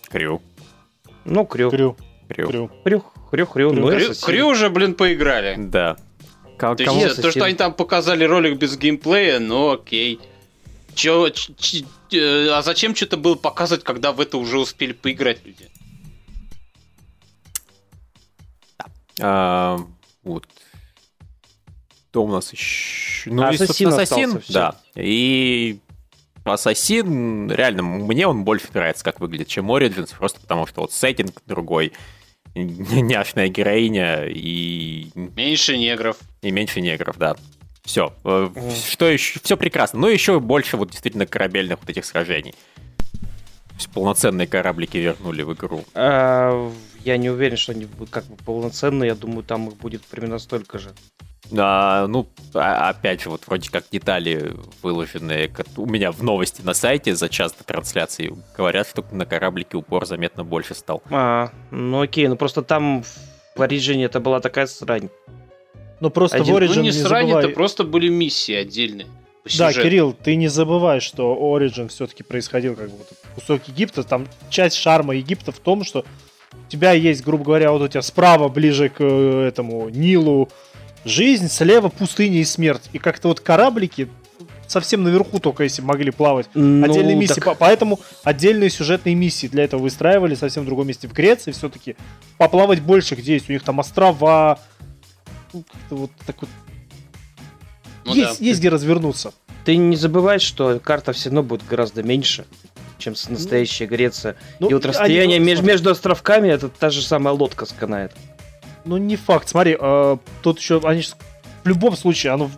Крю, 0.09 0.41
Ну, 1.25 1.45
Крю. 1.45 1.69
Крю, 1.69 1.97
Крю. 2.29 2.71
крю. 2.83 3.03
Крю. 3.31 3.73
Ну, 3.73 3.89
Assassin. 3.91 4.25
Крю 4.25 4.47
уже, 4.47 4.69
блин, 4.69 4.93
поиграли. 4.95 5.55
Да. 5.57 5.97
Ко- 6.57 6.75
То, 6.75 6.83
есть, 6.83 7.21
то, 7.21 7.31
что 7.31 7.45
они 7.45 7.55
там 7.55 7.73
показали 7.73 8.23
ролик 8.23 8.57
без 8.57 8.77
геймплея, 8.77 9.39
ну 9.39 9.71
окей. 9.71 10.19
Чё, 10.95 11.29
ч- 11.29 11.53
ч- 11.59 11.85
э, 12.11 12.49
а 12.49 12.61
зачем 12.63 12.95
что-то 12.95 13.17
было 13.17 13.35
показывать, 13.35 13.83
когда 13.83 14.11
в 14.11 14.19
это 14.19 14.37
уже 14.37 14.57
успели 14.57 14.93
поиграть 14.93 15.45
люди? 15.45 15.69
А, 19.19 19.77
вот. 20.23 20.47
Кто 22.09 22.23
у 22.23 22.27
нас 22.31 22.51
еще? 22.51 23.29
Ну, 23.29 23.43
и, 23.51 23.55
Ассасин 23.55 23.89
Ассасин, 23.89 24.41
да. 24.49 24.75
И 24.95 25.79
Ассасин, 26.43 27.51
реально, 27.51 27.83
мне 27.83 28.25
он 28.27 28.43
больше 28.43 28.67
нравится, 28.73 29.03
как 29.03 29.19
выглядит, 29.19 29.47
чем 29.49 29.69
Origins, 29.71 30.15
просто 30.17 30.39
потому 30.39 30.65
что 30.65 30.81
вот 30.81 30.91
сеттинг 30.93 31.41
другой, 31.45 31.93
няшная 32.63 33.47
героиня 33.49 34.25
и, 34.25 35.09
Меньше 35.35 35.77
негров. 35.77 36.17
и 36.41 36.51
меньше 36.51 36.81
негров, 36.81 37.17
да. 37.17 37.35
Все. 37.83 38.13
Мгм. 38.23 38.71
Что 38.71 39.05
еще? 39.05 39.39
Все 39.41 39.55
прекрасно. 39.55 39.99
Ну, 39.99 40.07
еще 40.07 40.39
больше 40.39 40.75
вот 40.75 40.91
действительно 40.91 41.25
корабельных 41.25 41.79
вот 41.79 41.89
этих 41.89 42.03
сражений. 42.05 42.53
Полноценные 43.93 44.47
кораблики 44.47 44.97
вернули 44.97 45.43
в 45.43 45.53
игру. 45.53 45.85
А, 45.93 46.71
я 47.05 47.17
не 47.17 47.29
уверен, 47.29 47.57
что 47.57 47.71
они 47.71 47.85
будут 47.85 48.09
как 48.09 48.25
бы 48.25 48.35
полноценные. 48.37 49.07
Я 49.09 49.15
думаю, 49.15 49.43
там 49.43 49.69
их 49.69 49.75
будет 49.77 50.03
примерно 50.03 50.39
столько 50.39 50.79
же. 50.79 50.93
А, 51.55 52.07
ну, 52.07 52.27
а- 52.53 52.89
опять 52.89 53.21
же, 53.21 53.29
вот 53.29 53.41
вроде 53.47 53.69
как 53.69 53.85
детали 53.91 54.53
выложенные 54.81 55.47
как 55.47 55.67
у 55.77 55.85
меня 55.85 56.11
в 56.11 56.21
новости 56.23 56.61
на 56.61 56.73
сайте 56.73 57.15
за 57.15 57.29
час 57.29 57.53
до 57.53 57.63
трансляции 57.63 58.33
говорят, 58.55 58.87
что 58.87 59.05
на 59.11 59.25
кораблике 59.25 59.77
упор 59.77 60.05
заметно 60.05 60.43
больше 60.43 60.73
стал. 60.75 61.01
А, 61.09 61.51
ну 61.71 62.01
окей, 62.01 62.27
ну 62.27 62.35
просто 62.35 62.61
там 62.63 63.03
в 63.55 63.61
Origin 63.61 64.03
это 64.05 64.19
была 64.19 64.39
такая 64.39 64.67
срань. 64.67 65.09
Ну 65.99 66.09
просто 66.09 66.37
Один- 66.37 66.55
в 66.55 66.59
Ну 66.59 66.65
Origin 66.65 66.75
не 66.81 66.81
не 66.87 66.91
срань, 66.91 67.27
забывай- 67.27 67.45
это 67.45 67.53
просто 67.53 67.83
были 67.83 68.09
миссии 68.09 68.53
отдельные. 68.53 69.07
Да. 69.57 69.71
Кирилл, 69.71 70.11
ты 70.13 70.35
не 70.35 70.49
забывай, 70.49 70.99
что 70.99 71.33
Origin 71.33 71.87
все-таки 71.87 72.23
происходил 72.23 72.75
как 72.75 72.89
бы 72.89 72.97
вот 72.97 73.07
кусок 73.35 73.61
Египта. 73.67 74.03
Там 74.03 74.27
часть 74.49 74.75
шарма 74.75 75.15
Египта 75.15 75.53
в 75.53 75.59
том, 75.59 75.85
что 75.85 76.03
у 76.51 76.69
тебя 76.69 76.91
есть, 76.91 77.23
грубо 77.23 77.45
говоря, 77.45 77.71
вот 77.71 77.81
у 77.81 77.87
тебя 77.87 78.01
справа 78.01 78.49
ближе 78.49 78.89
к 78.89 78.97
э, 78.99 79.45
этому 79.47 79.87
Нилу 79.89 80.49
жизнь, 81.07 81.47
слева 81.49 81.89
пустыня 81.89 82.37
и 82.39 82.45
смерть. 82.45 82.89
И 82.93 82.99
как-то 82.99 83.27
вот 83.29 83.39
кораблики 83.39 84.07
совсем 84.67 85.03
наверху 85.03 85.39
только 85.39 85.63
если 85.63 85.81
могли 85.81 86.11
плавать. 86.11 86.47
Отдельные 86.53 87.15
Ну, 87.15 87.21
миссии. 87.21 87.35
так- 87.35 87.45
По- 87.45 87.55
Поэтому 87.55 87.99
отдельные 88.23 88.69
сюжетные 88.69 89.15
миссии 89.15 89.47
для 89.47 89.63
этого 89.63 89.81
выстраивали 89.81 90.35
совсем 90.35 90.63
в 90.63 90.65
другом 90.65 90.87
месте. 90.87 91.07
В 91.07 91.13
Греции 91.13 91.51
все-таки 91.51 91.95
поплавать 92.37 92.81
больше, 92.81 93.15
где 93.15 93.33
есть. 93.33 93.49
У 93.49 93.53
них 93.53 93.63
там 93.63 93.79
острова. 93.79 94.59
Ну, 95.53 95.63
как-то 95.63 95.95
вот 95.95 96.11
так 96.25 96.35
вот. 96.41 96.49
Ну 98.05 98.13
есть, 98.15 98.39
да. 98.39 98.45
есть 98.45 98.59
где 98.59 98.69
развернуться. 98.69 99.33
Ты 99.65 99.75
не 99.77 99.95
забывай, 99.95 100.39
что 100.39 100.79
карта 100.79 101.11
все 101.13 101.29
равно 101.29 101.43
будет 101.43 101.65
гораздо 101.67 102.03
меньше, 102.03 102.45
чем 102.97 103.15
настоящая 103.29 103.85
Греция. 103.85 104.35
Ну, 104.59 104.69
и 104.69 104.73
вот 104.73 104.83
они 104.85 104.89
расстояние 104.91 105.37
просто- 105.39 105.45
между, 105.45 105.65
между 105.65 105.89
островками 105.91 106.49
это 106.49 106.69
та 106.69 106.89
же 106.89 107.01
самая 107.01 107.33
лодка 107.33 107.65
сканает. 107.65 108.13
Ну, 108.87 108.97
не 108.97 109.17
факт. 109.17 109.49
Смотри, 109.49 109.77
э, 109.79 110.17
тут 110.41 110.59
еще 110.59 110.81
они 110.83 111.01
в 111.63 111.67
любом 111.67 111.95
случае, 111.97 112.33
оно 112.33 112.49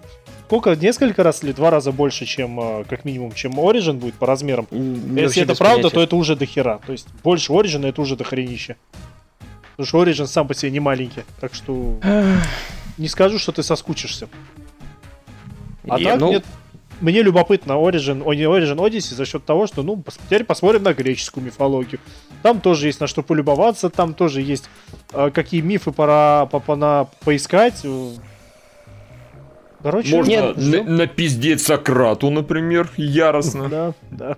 сколько, 0.46 0.76
несколько 0.76 1.24
раз 1.24 1.44
или 1.44 1.52
два 1.52 1.70
раза 1.70 1.92
больше, 1.92 2.26
чем, 2.26 2.60
э, 2.60 2.84
как 2.90 3.06
минимум, 3.06 3.34
чем 3.34 3.54
Origin 3.60 3.94
будет 3.94 4.16
по 4.16 4.26
размерам. 4.28 4.68
М, 4.72 5.16
Если 5.16 5.44
это 5.44 5.56
правда, 5.56 5.76
понятия. 5.84 5.96
то 5.96 6.02
это 6.02 6.16
уже 6.16 6.36
дохера. 6.36 6.80
То 6.86 6.92
есть 6.92 7.08
больше 7.24 7.52
Origin 7.52 7.88
это 7.88 8.02
уже 8.02 8.16
дохренище. 8.16 8.76
Потому 9.72 9.88
что 9.88 10.04
Origin 10.04 10.28
сам 10.28 10.48
по 10.48 10.54
себе 10.54 10.72
не 10.72 10.80
маленький. 10.80 11.24
Так 11.40 11.54
что 11.54 12.00
не 12.98 13.08
скажу, 13.08 13.40
что 13.40 13.52
ты 13.52 13.64
соскучишься. 13.64 14.28
А 15.88 16.00
И, 16.00 16.04
так 16.04 16.20
ну, 16.20 16.32
нет. 16.32 16.46
Мне 17.02 17.22
любопытно 17.22 17.74
Origin, 17.74 18.22
о, 18.26 18.34
не 18.34 18.44
Origin 18.44 18.76
Odyssey 18.76 19.16
за 19.16 19.26
счет 19.26 19.46
того, 19.46 19.68
что, 19.68 19.84
ну, 19.84 19.96
пос- 19.96 20.20
теперь 20.26 20.44
посмотрим 20.44 20.84
на 20.84 20.94
греческую 20.94 21.46
мифологию. 21.46 22.00
Там 22.44 22.60
тоже 22.60 22.88
есть 22.88 23.00
на 23.00 23.08
что 23.08 23.24
полюбоваться, 23.24 23.90
там 23.90 24.14
тоже 24.14 24.42
есть 24.42 24.70
э, 25.14 25.32
какие 25.34 25.62
мифы 25.62 25.92
пора 25.92 26.46
по, 26.48 26.60
по- 26.60 26.76
на- 26.76 27.06
поискать. 27.24 27.86
Короче, 29.82 30.16
Можно 30.18 30.30
Нет, 30.30 30.58
на- 30.58 30.62
ждём. 30.62 30.96
напиздеть 30.98 31.62
Сократу, 31.62 32.30
например, 32.30 32.90
яростно. 32.98 33.70
Да, 33.70 33.94
да. 34.12 34.38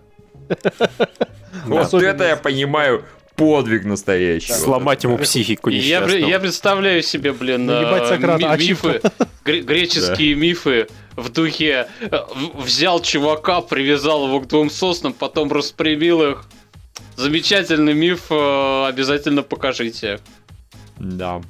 Вот 1.66 1.94
это 1.96 2.24
я 2.28 2.36
понимаю 2.38 3.04
подвиг 3.36 3.86
настоящий. 3.86 4.54
Сломать 4.54 5.04
ему 5.04 5.18
психику 5.18 5.70
Я, 5.70 6.06
я 6.06 6.40
представляю 6.40 7.02
себе, 7.02 7.34
блин, 7.34 7.66
Наебать 7.66 8.08
Сократа, 8.08 8.38
ми- 8.38 8.46
ачивка. 8.46 8.88
мифы, 8.88 9.02
гре- 9.44 9.62
греческие 9.62 10.36
мифы 10.36 10.88
в 11.16 11.30
духе 11.30 11.88
э, 12.00 12.10
взял 12.56 13.02
чувака, 13.02 13.62
привязал 13.62 14.28
его 14.28 14.40
к 14.40 14.48
двум 14.48 14.70
соснам, 14.70 15.14
потом 15.14 15.52
распрямил 15.52 16.22
их. 16.24 16.46
Замечательный 17.18 17.94
миф, 17.94 18.28
э, 18.32 18.86
обязательно 18.88 19.44
покажите. 19.44 20.20
Да. 20.98 21.42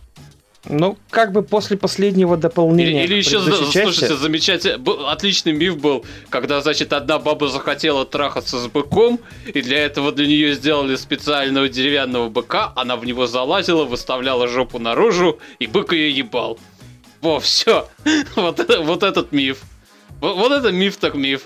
Ну, 0.65 0.96
как 1.10 1.32
бы 1.32 1.41
после 1.41 1.75
последнего 1.75 2.36
Или, 2.36 2.41
дополнения. 2.41 3.03
или 3.03 3.15
к 3.22 3.25
еще, 3.25 3.39
части- 3.44 3.82
слушайте, 3.82 4.15
замечательный, 4.15 5.12
отличный 5.12 5.53
миф 5.53 5.77
был, 5.77 6.06
когда, 6.30 6.62
значит, 6.62 6.94
одна 6.94 7.18
баба 7.18 7.48
захотела 7.48 8.06
трахаться 8.06 8.60
с 8.60 8.68
быком, 8.68 9.20
и 9.51 9.62
для 9.63 9.80
этого 9.80 10.12
для 10.12 10.27
нее 10.27 10.53
сделали 10.53 10.96
специального 10.98 11.68
деревянного 11.68 12.30
быка, 12.30 12.74
она 12.75 12.96
в 12.96 13.06
него 13.06 13.25
залазила, 13.25 13.86
выставляла 13.86 14.48
жопу 14.48 14.77
наружу, 14.77 15.39
и 15.58 15.65
бык 15.65 15.94
ее 15.94 16.12
ебал. 16.12 16.60
Во, 17.21 17.39
все. 17.39 17.87
Вот, 18.35 18.59
это- 18.59 18.81
вот 18.81 19.03
этот 19.03 19.31
миф. 19.31 19.61
Вот, 20.19 20.35
вот 20.37 20.51
это 20.51 20.71
миф 20.71 20.97
так 20.97 21.15
миф. 21.15 21.43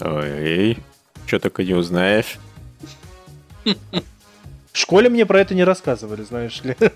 Ой, 0.00 0.78
что 1.26 1.38
только 1.38 1.64
не 1.64 1.74
узнаешь. 1.74 2.36
В 3.64 4.78
школе 4.78 5.08
мне 5.08 5.24
про 5.26 5.40
это 5.40 5.54
не 5.54 5.64
рассказывали, 5.64 6.22
знаешь 6.22 6.60
ли. 6.62 6.76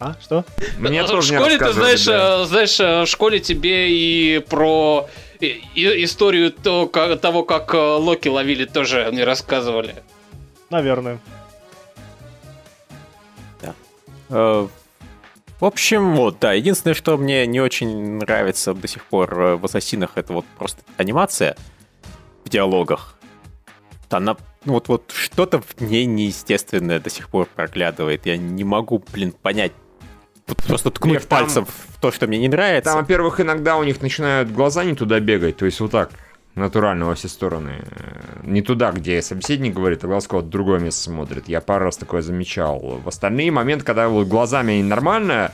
А, 0.00 0.16
что? 0.20 0.44
Мне 0.76 1.02
в 1.02 1.06
тоже 1.06 1.32
не 1.32 1.38
школе, 1.38 1.56
ты 1.56 1.72
знаешь, 1.72 2.04
да. 2.04 2.42
э, 2.42 2.44
знаешь, 2.44 2.78
э, 2.78 3.02
в 3.04 3.06
школе 3.06 3.40
тебе 3.40 3.90
и 3.90 4.38
про 4.40 5.08
и- 5.40 5.62
и- 5.74 6.04
историю 6.04 6.52
то- 6.52 6.86
ка- 6.88 7.16
того, 7.16 7.42
как 7.42 7.72
э, 7.72 7.78
Локи 7.78 8.28
ловили, 8.28 8.66
тоже 8.66 9.08
не 9.12 9.24
рассказывали. 9.24 9.94
Наверное. 10.68 11.20
Э, 14.30 14.68
В 15.64 15.66
общем, 15.66 16.14
вот, 16.14 16.40
да, 16.40 16.52
единственное, 16.52 16.92
что 16.92 17.16
мне 17.16 17.46
не 17.46 17.58
очень 17.58 18.18
нравится 18.18 18.74
до 18.74 18.86
сих 18.86 19.02
пор 19.02 19.32
э, 19.32 19.56
в 19.56 19.64
Ассасинах, 19.64 20.10
это 20.16 20.34
вот 20.34 20.44
просто 20.58 20.82
анимация 20.98 21.56
в 22.44 22.50
диалогах. 22.50 23.18
Она, 24.10 24.36
ну 24.66 24.74
вот, 24.74 24.88
вот 24.88 25.10
что-то 25.16 25.62
в 25.62 25.80
ней 25.80 26.04
неестественное 26.04 27.00
до 27.00 27.08
сих 27.08 27.30
пор 27.30 27.46
проглядывает. 27.46 28.26
Я 28.26 28.36
не 28.36 28.62
могу, 28.62 29.02
блин, 29.10 29.32
понять. 29.32 29.72
Просто 30.66 30.90
ткнуть 30.90 31.20
Нет, 31.20 31.28
там- 31.28 31.44
пальцем 31.44 31.64
в 31.64 31.98
то, 31.98 32.12
что 32.12 32.26
мне 32.26 32.36
не 32.36 32.48
нравится. 32.48 32.90
Там, 32.90 33.00
во-первых, 33.00 33.40
иногда 33.40 33.78
у 33.78 33.84
них 33.84 34.02
начинают 34.02 34.52
глаза 34.52 34.84
не 34.84 34.94
туда 34.94 35.18
бегать, 35.18 35.56
то 35.56 35.64
есть 35.64 35.80
вот 35.80 35.92
так, 35.92 36.10
натурально 36.54 37.06
во 37.06 37.14
все 37.14 37.28
стороны. 37.28 37.82
Э, 37.90 38.40
Не 38.44 38.62
туда, 38.62 38.92
где 38.92 39.20
собеседник 39.22 39.74
говорит, 39.74 40.04
а 40.04 40.06
глаз 40.06 40.26
куда-то 40.28 40.46
в 40.46 40.50
другое 40.50 40.78
место 40.80 41.02
смотрит. 41.02 41.48
Я 41.48 41.60
пару 41.60 41.86
раз 41.86 41.96
такое 41.96 42.22
замечал. 42.22 42.78
В 43.02 43.08
остальные 43.08 43.50
моменты, 43.50 43.84
когда 43.84 44.08
вот 44.08 44.28
глазами 44.28 44.80
нормально, 44.82 45.50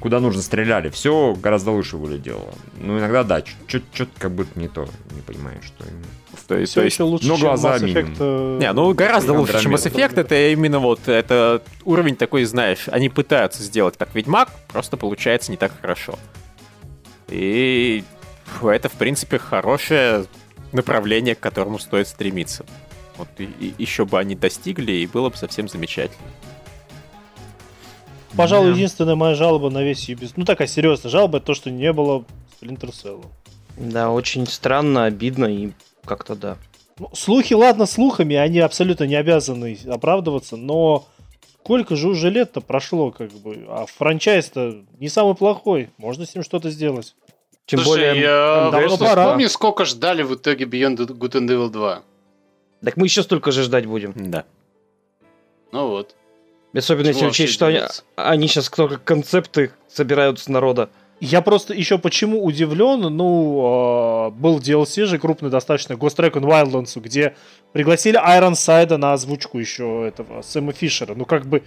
куда 0.00 0.20
нужно 0.20 0.42
стреляли, 0.42 0.90
все 0.90 1.34
гораздо 1.40 1.70
лучше 1.70 1.96
выглядело. 1.96 2.52
Ну, 2.78 2.98
иногда, 2.98 3.24
да, 3.24 3.42
что-то 3.66 4.08
как 4.18 4.32
будто 4.32 4.58
не 4.58 4.68
то, 4.68 4.86
не 5.12 5.22
понимаешь, 5.22 5.64
что 5.64 5.84
именно. 5.84 6.04
То 6.46 6.56
есть, 6.56 6.72
Все 6.72 6.80
то 6.80 6.84
есть- 6.84 6.96
еще 6.96 7.04
лучше, 7.04 7.26
ну, 7.28 7.36
чем 7.36 7.46
глаза 7.46 7.76
Mass 7.76 7.80
Effect, 7.80 7.94
минимум. 7.94 8.14
э, 8.18 8.58
Не, 8.60 8.72
ну 8.74 8.92
гораздо 8.92 9.32
и 9.32 9.36
лучше, 9.36 9.60
чем 9.62 9.74
Mass. 9.74 9.90
Effect. 9.90 10.20
Это 10.20 10.52
именно 10.52 10.78
вот 10.78 11.08
это 11.08 11.62
уровень 11.84 12.16
такой, 12.16 12.44
знаешь, 12.44 12.86
они 12.88 13.08
пытаются 13.08 13.62
сделать 13.62 13.96
как 13.96 14.14
Ведьмак, 14.14 14.50
просто 14.68 14.96
получается 14.98 15.50
не 15.52 15.56
так 15.56 15.72
хорошо. 15.80 16.18
И 17.28 18.04
это, 18.62 18.88
в 18.88 18.92
принципе, 18.92 19.38
хорошее 19.38 20.26
направление, 20.74 21.34
к 21.34 21.40
которому 21.40 21.78
стоит 21.78 22.08
стремиться. 22.08 22.66
Вот 23.16 23.28
и, 23.38 23.74
еще 23.78 24.04
бы 24.04 24.18
они 24.18 24.34
достигли, 24.34 24.92
и 24.92 25.06
было 25.06 25.30
бы 25.30 25.36
совсем 25.36 25.68
замечательно. 25.68 26.26
Пожалуй, 28.36 28.70
Да. 28.70 28.74
единственная 28.74 29.14
моя 29.14 29.34
жалоба 29.36 29.70
на 29.70 29.82
весь 29.82 30.08
Ubisoft, 30.08 30.32
ну 30.36 30.44
такая 30.44 30.66
серьезная 30.66 31.10
жалоба, 31.10 31.38
это 31.38 31.46
то, 31.46 31.54
что 31.54 31.70
не 31.70 31.92
было 31.92 32.24
Splinter 32.60 32.90
Cell. 32.90 33.24
Да, 33.76 34.10
очень 34.10 34.46
странно, 34.46 35.04
обидно 35.04 35.46
и 35.46 35.70
как-то 36.04 36.34
да. 36.34 36.56
Ну, 36.98 37.10
слухи, 37.12 37.54
ладно, 37.54 37.86
слухами, 37.86 38.34
они 38.36 38.58
абсолютно 38.60 39.04
не 39.04 39.14
обязаны 39.14 39.78
оправдываться, 39.88 40.56
но 40.56 41.06
сколько 41.60 41.94
же 41.96 42.08
уже 42.08 42.30
лет-то 42.30 42.60
прошло, 42.60 43.10
как 43.12 43.32
бы, 43.32 43.64
а 43.68 43.86
франчайз-то 43.86 44.82
не 44.98 45.08
самый 45.08 45.34
плохой, 45.36 45.90
можно 45.96 46.26
с 46.26 46.34
ним 46.34 46.42
что-то 46.42 46.70
сделать. 46.70 47.14
Тем 47.66 47.80
Слушай, 47.80 48.08
более... 48.08 48.20
я 48.20 48.68
давно 48.70 48.88
просто 48.88 49.04
пора. 49.06 49.24
вспомни, 49.24 49.46
сколько 49.46 49.84
ждали 49.84 50.22
в 50.22 50.34
итоге 50.34 50.64
Beyond 50.66 50.96
Good 50.96 51.32
and 51.32 51.48
Evil 51.48 51.70
2. 51.70 52.02
Так 52.84 52.96
мы 52.96 53.06
еще 53.06 53.22
столько 53.22 53.52
же 53.52 53.62
ждать 53.62 53.86
будем. 53.86 54.12
Да. 54.14 54.44
Ну 55.72 55.88
вот. 55.88 56.14
Особенно 56.74 57.08
если 57.08 57.20
Чего 57.20 57.30
учесть, 57.30 57.60
вообще 57.60 57.76
что 57.80 58.16
они, 58.16 58.38
они 58.38 58.48
сейчас 58.48 58.68
только 58.68 58.98
концепты 58.98 59.72
собирают 59.88 60.40
с 60.40 60.48
народа. 60.48 60.90
Я 61.20 61.40
просто 61.40 61.72
еще 61.72 61.98
почему 61.98 62.44
удивлен, 62.44 63.00
ну, 63.00 64.28
э, 64.28 64.30
был 64.32 64.58
DLC 64.58 65.04
же 65.06 65.18
крупный 65.18 65.48
достаточно, 65.48 65.94
Ghost 65.94 66.16
Recon 66.16 66.42
Wildlands, 66.42 67.00
где 67.00 67.36
пригласили 67.72 68.16
Айронсайда 68.16 68.98
на 68.98 69.12
озвучку 69.12 69.58
еще 69.58 70.06
этого 70.06 70.42
Сэма 70.42 70.72
Фишера. 70.72 71.14
Ну, 71.14 71.24
как 71.24 71.46
бы, 71.46 71.62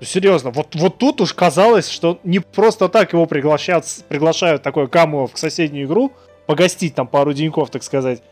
серьезно, 0.00 0.50
вот, 0.50 0.74
вот 0.74 0.98
тут 0.98 1.20
уж 1.20 1.32
казалось, 1.32 1.88
что 1.88 2.18
не 2.24 2.40
просто 2.40 2.88
так 2.88 3.12
его 3.12 3.26
приглашают, 3.26 3.84
приглашают 4.08 4.62
такое 4.62 4.86
камео 4.86 5.26
в 5.26 5.38
соседнюю 5.38 5.86
игру, 5.86 6.12
погостить 6.46 6.94
там 6.94 7.06
пару 7.06 7.32
деньков, 7.32 7.70
так 7.70 7.82
сказать. 7.82 8.22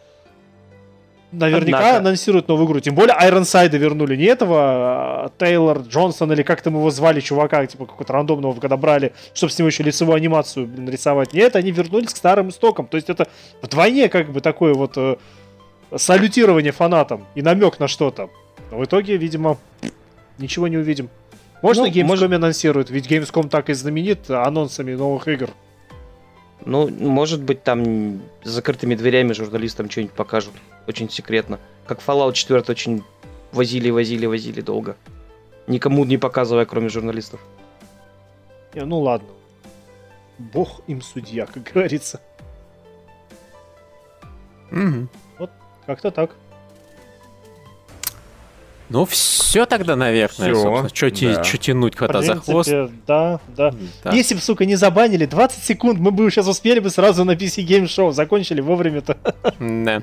Наверняка 1.38 1.78
Однако. 1.78 1.98
анонсируют 1.98 2.48
новую 2.48 2.68
игру. 2.68 2.80
Тем 2.80 2.94
более 2.94 3.14
Айронсайда 3.14 3.76
вернули. 3.76 4.14
Не 4.16 4.24
этого 4.24 4.56
а, 4.60 5.30
Тейлор 5.38 5.80
Джонсон 5.80 6.32
или 6.32 6.42
как 6.42 6.62
там 6.62 6.74
его 6.74 6.90
звали, 6.90 7.20
чувака, 7.20 7.66
типа 7.66 7.86
какого-то 7.86 8.12
рандомного, 8.12 8.58
когда 8.60 8.76
брали, 8.76 9.12
чтобы 9.32 9.52
с 9.52 9.58
него 9.58 9.68
еще 9.68 9.82
лицевую 9.82 10.16
анимацию 10.16 10.66
блин, 10.66 10.88
рисовать. 10.88 11.32
Нет, 11.32 11.56
они 11.56 11.72
вернулись 11.72 12.12
к 12.12 12.16
старым 12.16 12.50
истокам. 12.50 12.86
То 12.86 12.96
есть 12.96 13.10
это 13.10 13.26
вдвойне 13.62 14.08
как 14.08 14.30
бы 14.30 14.40
такое 14.40 14.74
вот 14.74 14.92
э, 14.96 15.16
салютирование 15.96 16.72
фанатам 16.72 17.26
и 17.34 17.42
намек 17.42 17.80
на 17.80 17.88
что-то. 17.88 18.30
Но 18.70 18.78
в 18.78 18.84
итоге, 18.84 19.16
видимо, 19.16 19.58
ничего 20.38 20.68
не 20.68 20.76
увидим. 20.76 21.10
Можно 21.64 21.84
Ну, 21.84 21.88
Gamescom 21.88 22.04
может- 22.04 22.32
анонсируют, 22.32 22.90
ведь 22.90 23.10
Gamescom 23.10 23.48
так 23.48 23.70
и 23.70 23.72
знаменит 23.72 24.28
анонсами 24.30 24.92
новых 24.92 25.28
игр. 25.28 25.48
Ну, 26.66 26.88
может 26.90 27.40
быть, 27.42 27.64
там 27.64 28.20
с 28.42 28.50
закрытыми 28.50 28.94
дверями 28.94 29.32
журналистам 29.32 29.88
что-нибудь 29.88 30.12
покажут. 30.12 30.52
Очень 30.86 31.08
секретно. 31.08 31.58
Как 31.86 32.00
Fallout 32.06 32.34
4 32.34 32.60
очень 32.68 33.02
возили, 33.52 33.88
возили, 33.88 34.26
возили 34.26 34.60
долго. 34.60 34.94
Никому 35.66 36.04
не 36.04 36.18
показывая, 36.18 36.66
кроме 36.66 36.90
журналистов. 36.90 37.40
Не, 38.74 38.84
ну 38.84 39.00
ладно. 39.00 39.28
Бог 40.36 40.82
им 40.86 41.00
судья, 41.00 41.46
как 41.46 41.62
говорится. 41.72 42.20
Мгм. 44.70 45.08
Как-то 45.86 46.10
так. 46.10 46.36
Ну, 48.94 49.04
все 49.06 49.66
тогда, 49.66 49.96
наверное, 49.96 50.54
Всё, 50.54 50.62
собственно. 50.62 50.88
Что 50.94 51.34
да. 51.34 51.58
тянуть 51.58 51.94
В 51.94 51.98
кота 51.98 52.22
за 52.22 52.36
хвост? 52.36 52.70
да, 53.08 53.40
да. 53.48 53.74
Да. 54.04 54.12
Если 54.12 54.36
бы, 54.36 54.40
сука, 54.40 54.64
не 54.66 54.76
забанили 54.76 55.26
20 55.26 55.64
секунд, 55.64 55.98
мы 55.98 56.12
бы 56.12 56.30
сейчас 56.30 56.46
успели 56.46 56.78
бы 56.78 56.90
сразу 56.90 57.24
на 57.24 57.32
PC 57.32 57.66
Game 57.66 57.86
Show. 57.86 58.12
Закончили 58.12 58.60
вовремя-то. 58.60 59.16
Да. 59.58 60.00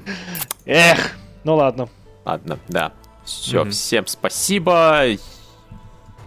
Эх, 0.66 1.16
ну 1.46 1.56
ладно. 1.56 1.88
Ладно, 2.26 2.60
да. 2.68 2.92
Все, 3.24 3.62
Мгм. 3.62 3.72
всем 3.72 4.08
спасибо. 4.08 5.06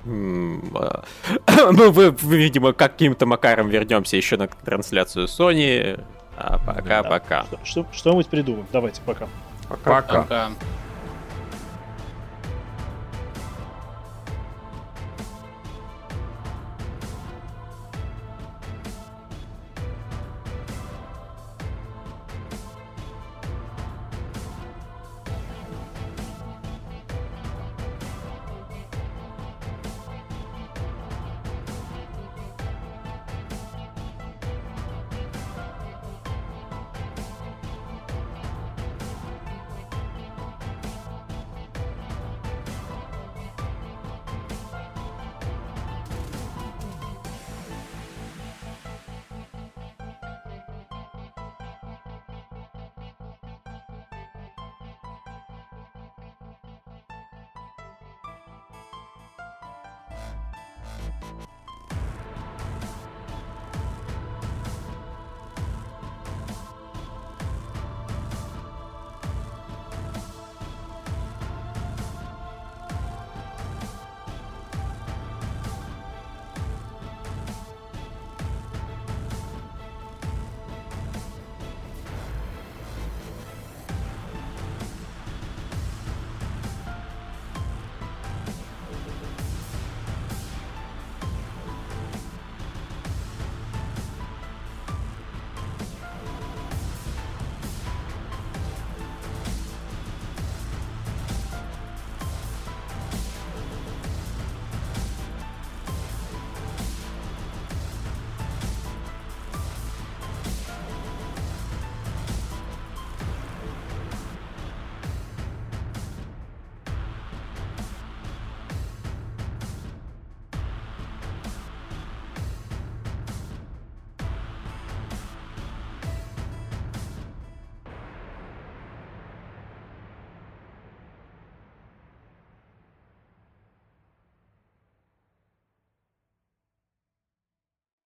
М, 0.06 0.64
а, 0.74 1.04
Мы, 1.72 1.90
вы, 1.90 2.16
видимо, 2.22 2.72
каким-то 2.72 3.26
макаром 3.26 3.68
вернемся 3.68 4.16
еще 4.16 4.38
на 4.38 4.48
трансляцию 4.48 5.26
Sony. 5.26 6.02
А 6.38 6.58
пока-пока. 6.58 7.44
Что- 7.44 7.58
что- 7.64 7.86
Что-нибудь 7.92 8.28
придумаем. 8.28 8.66
Давайте, 8.72 9.02
пока. 9.04 9.28
Пока. 9.68 10.00
Пока. 10.02 10.50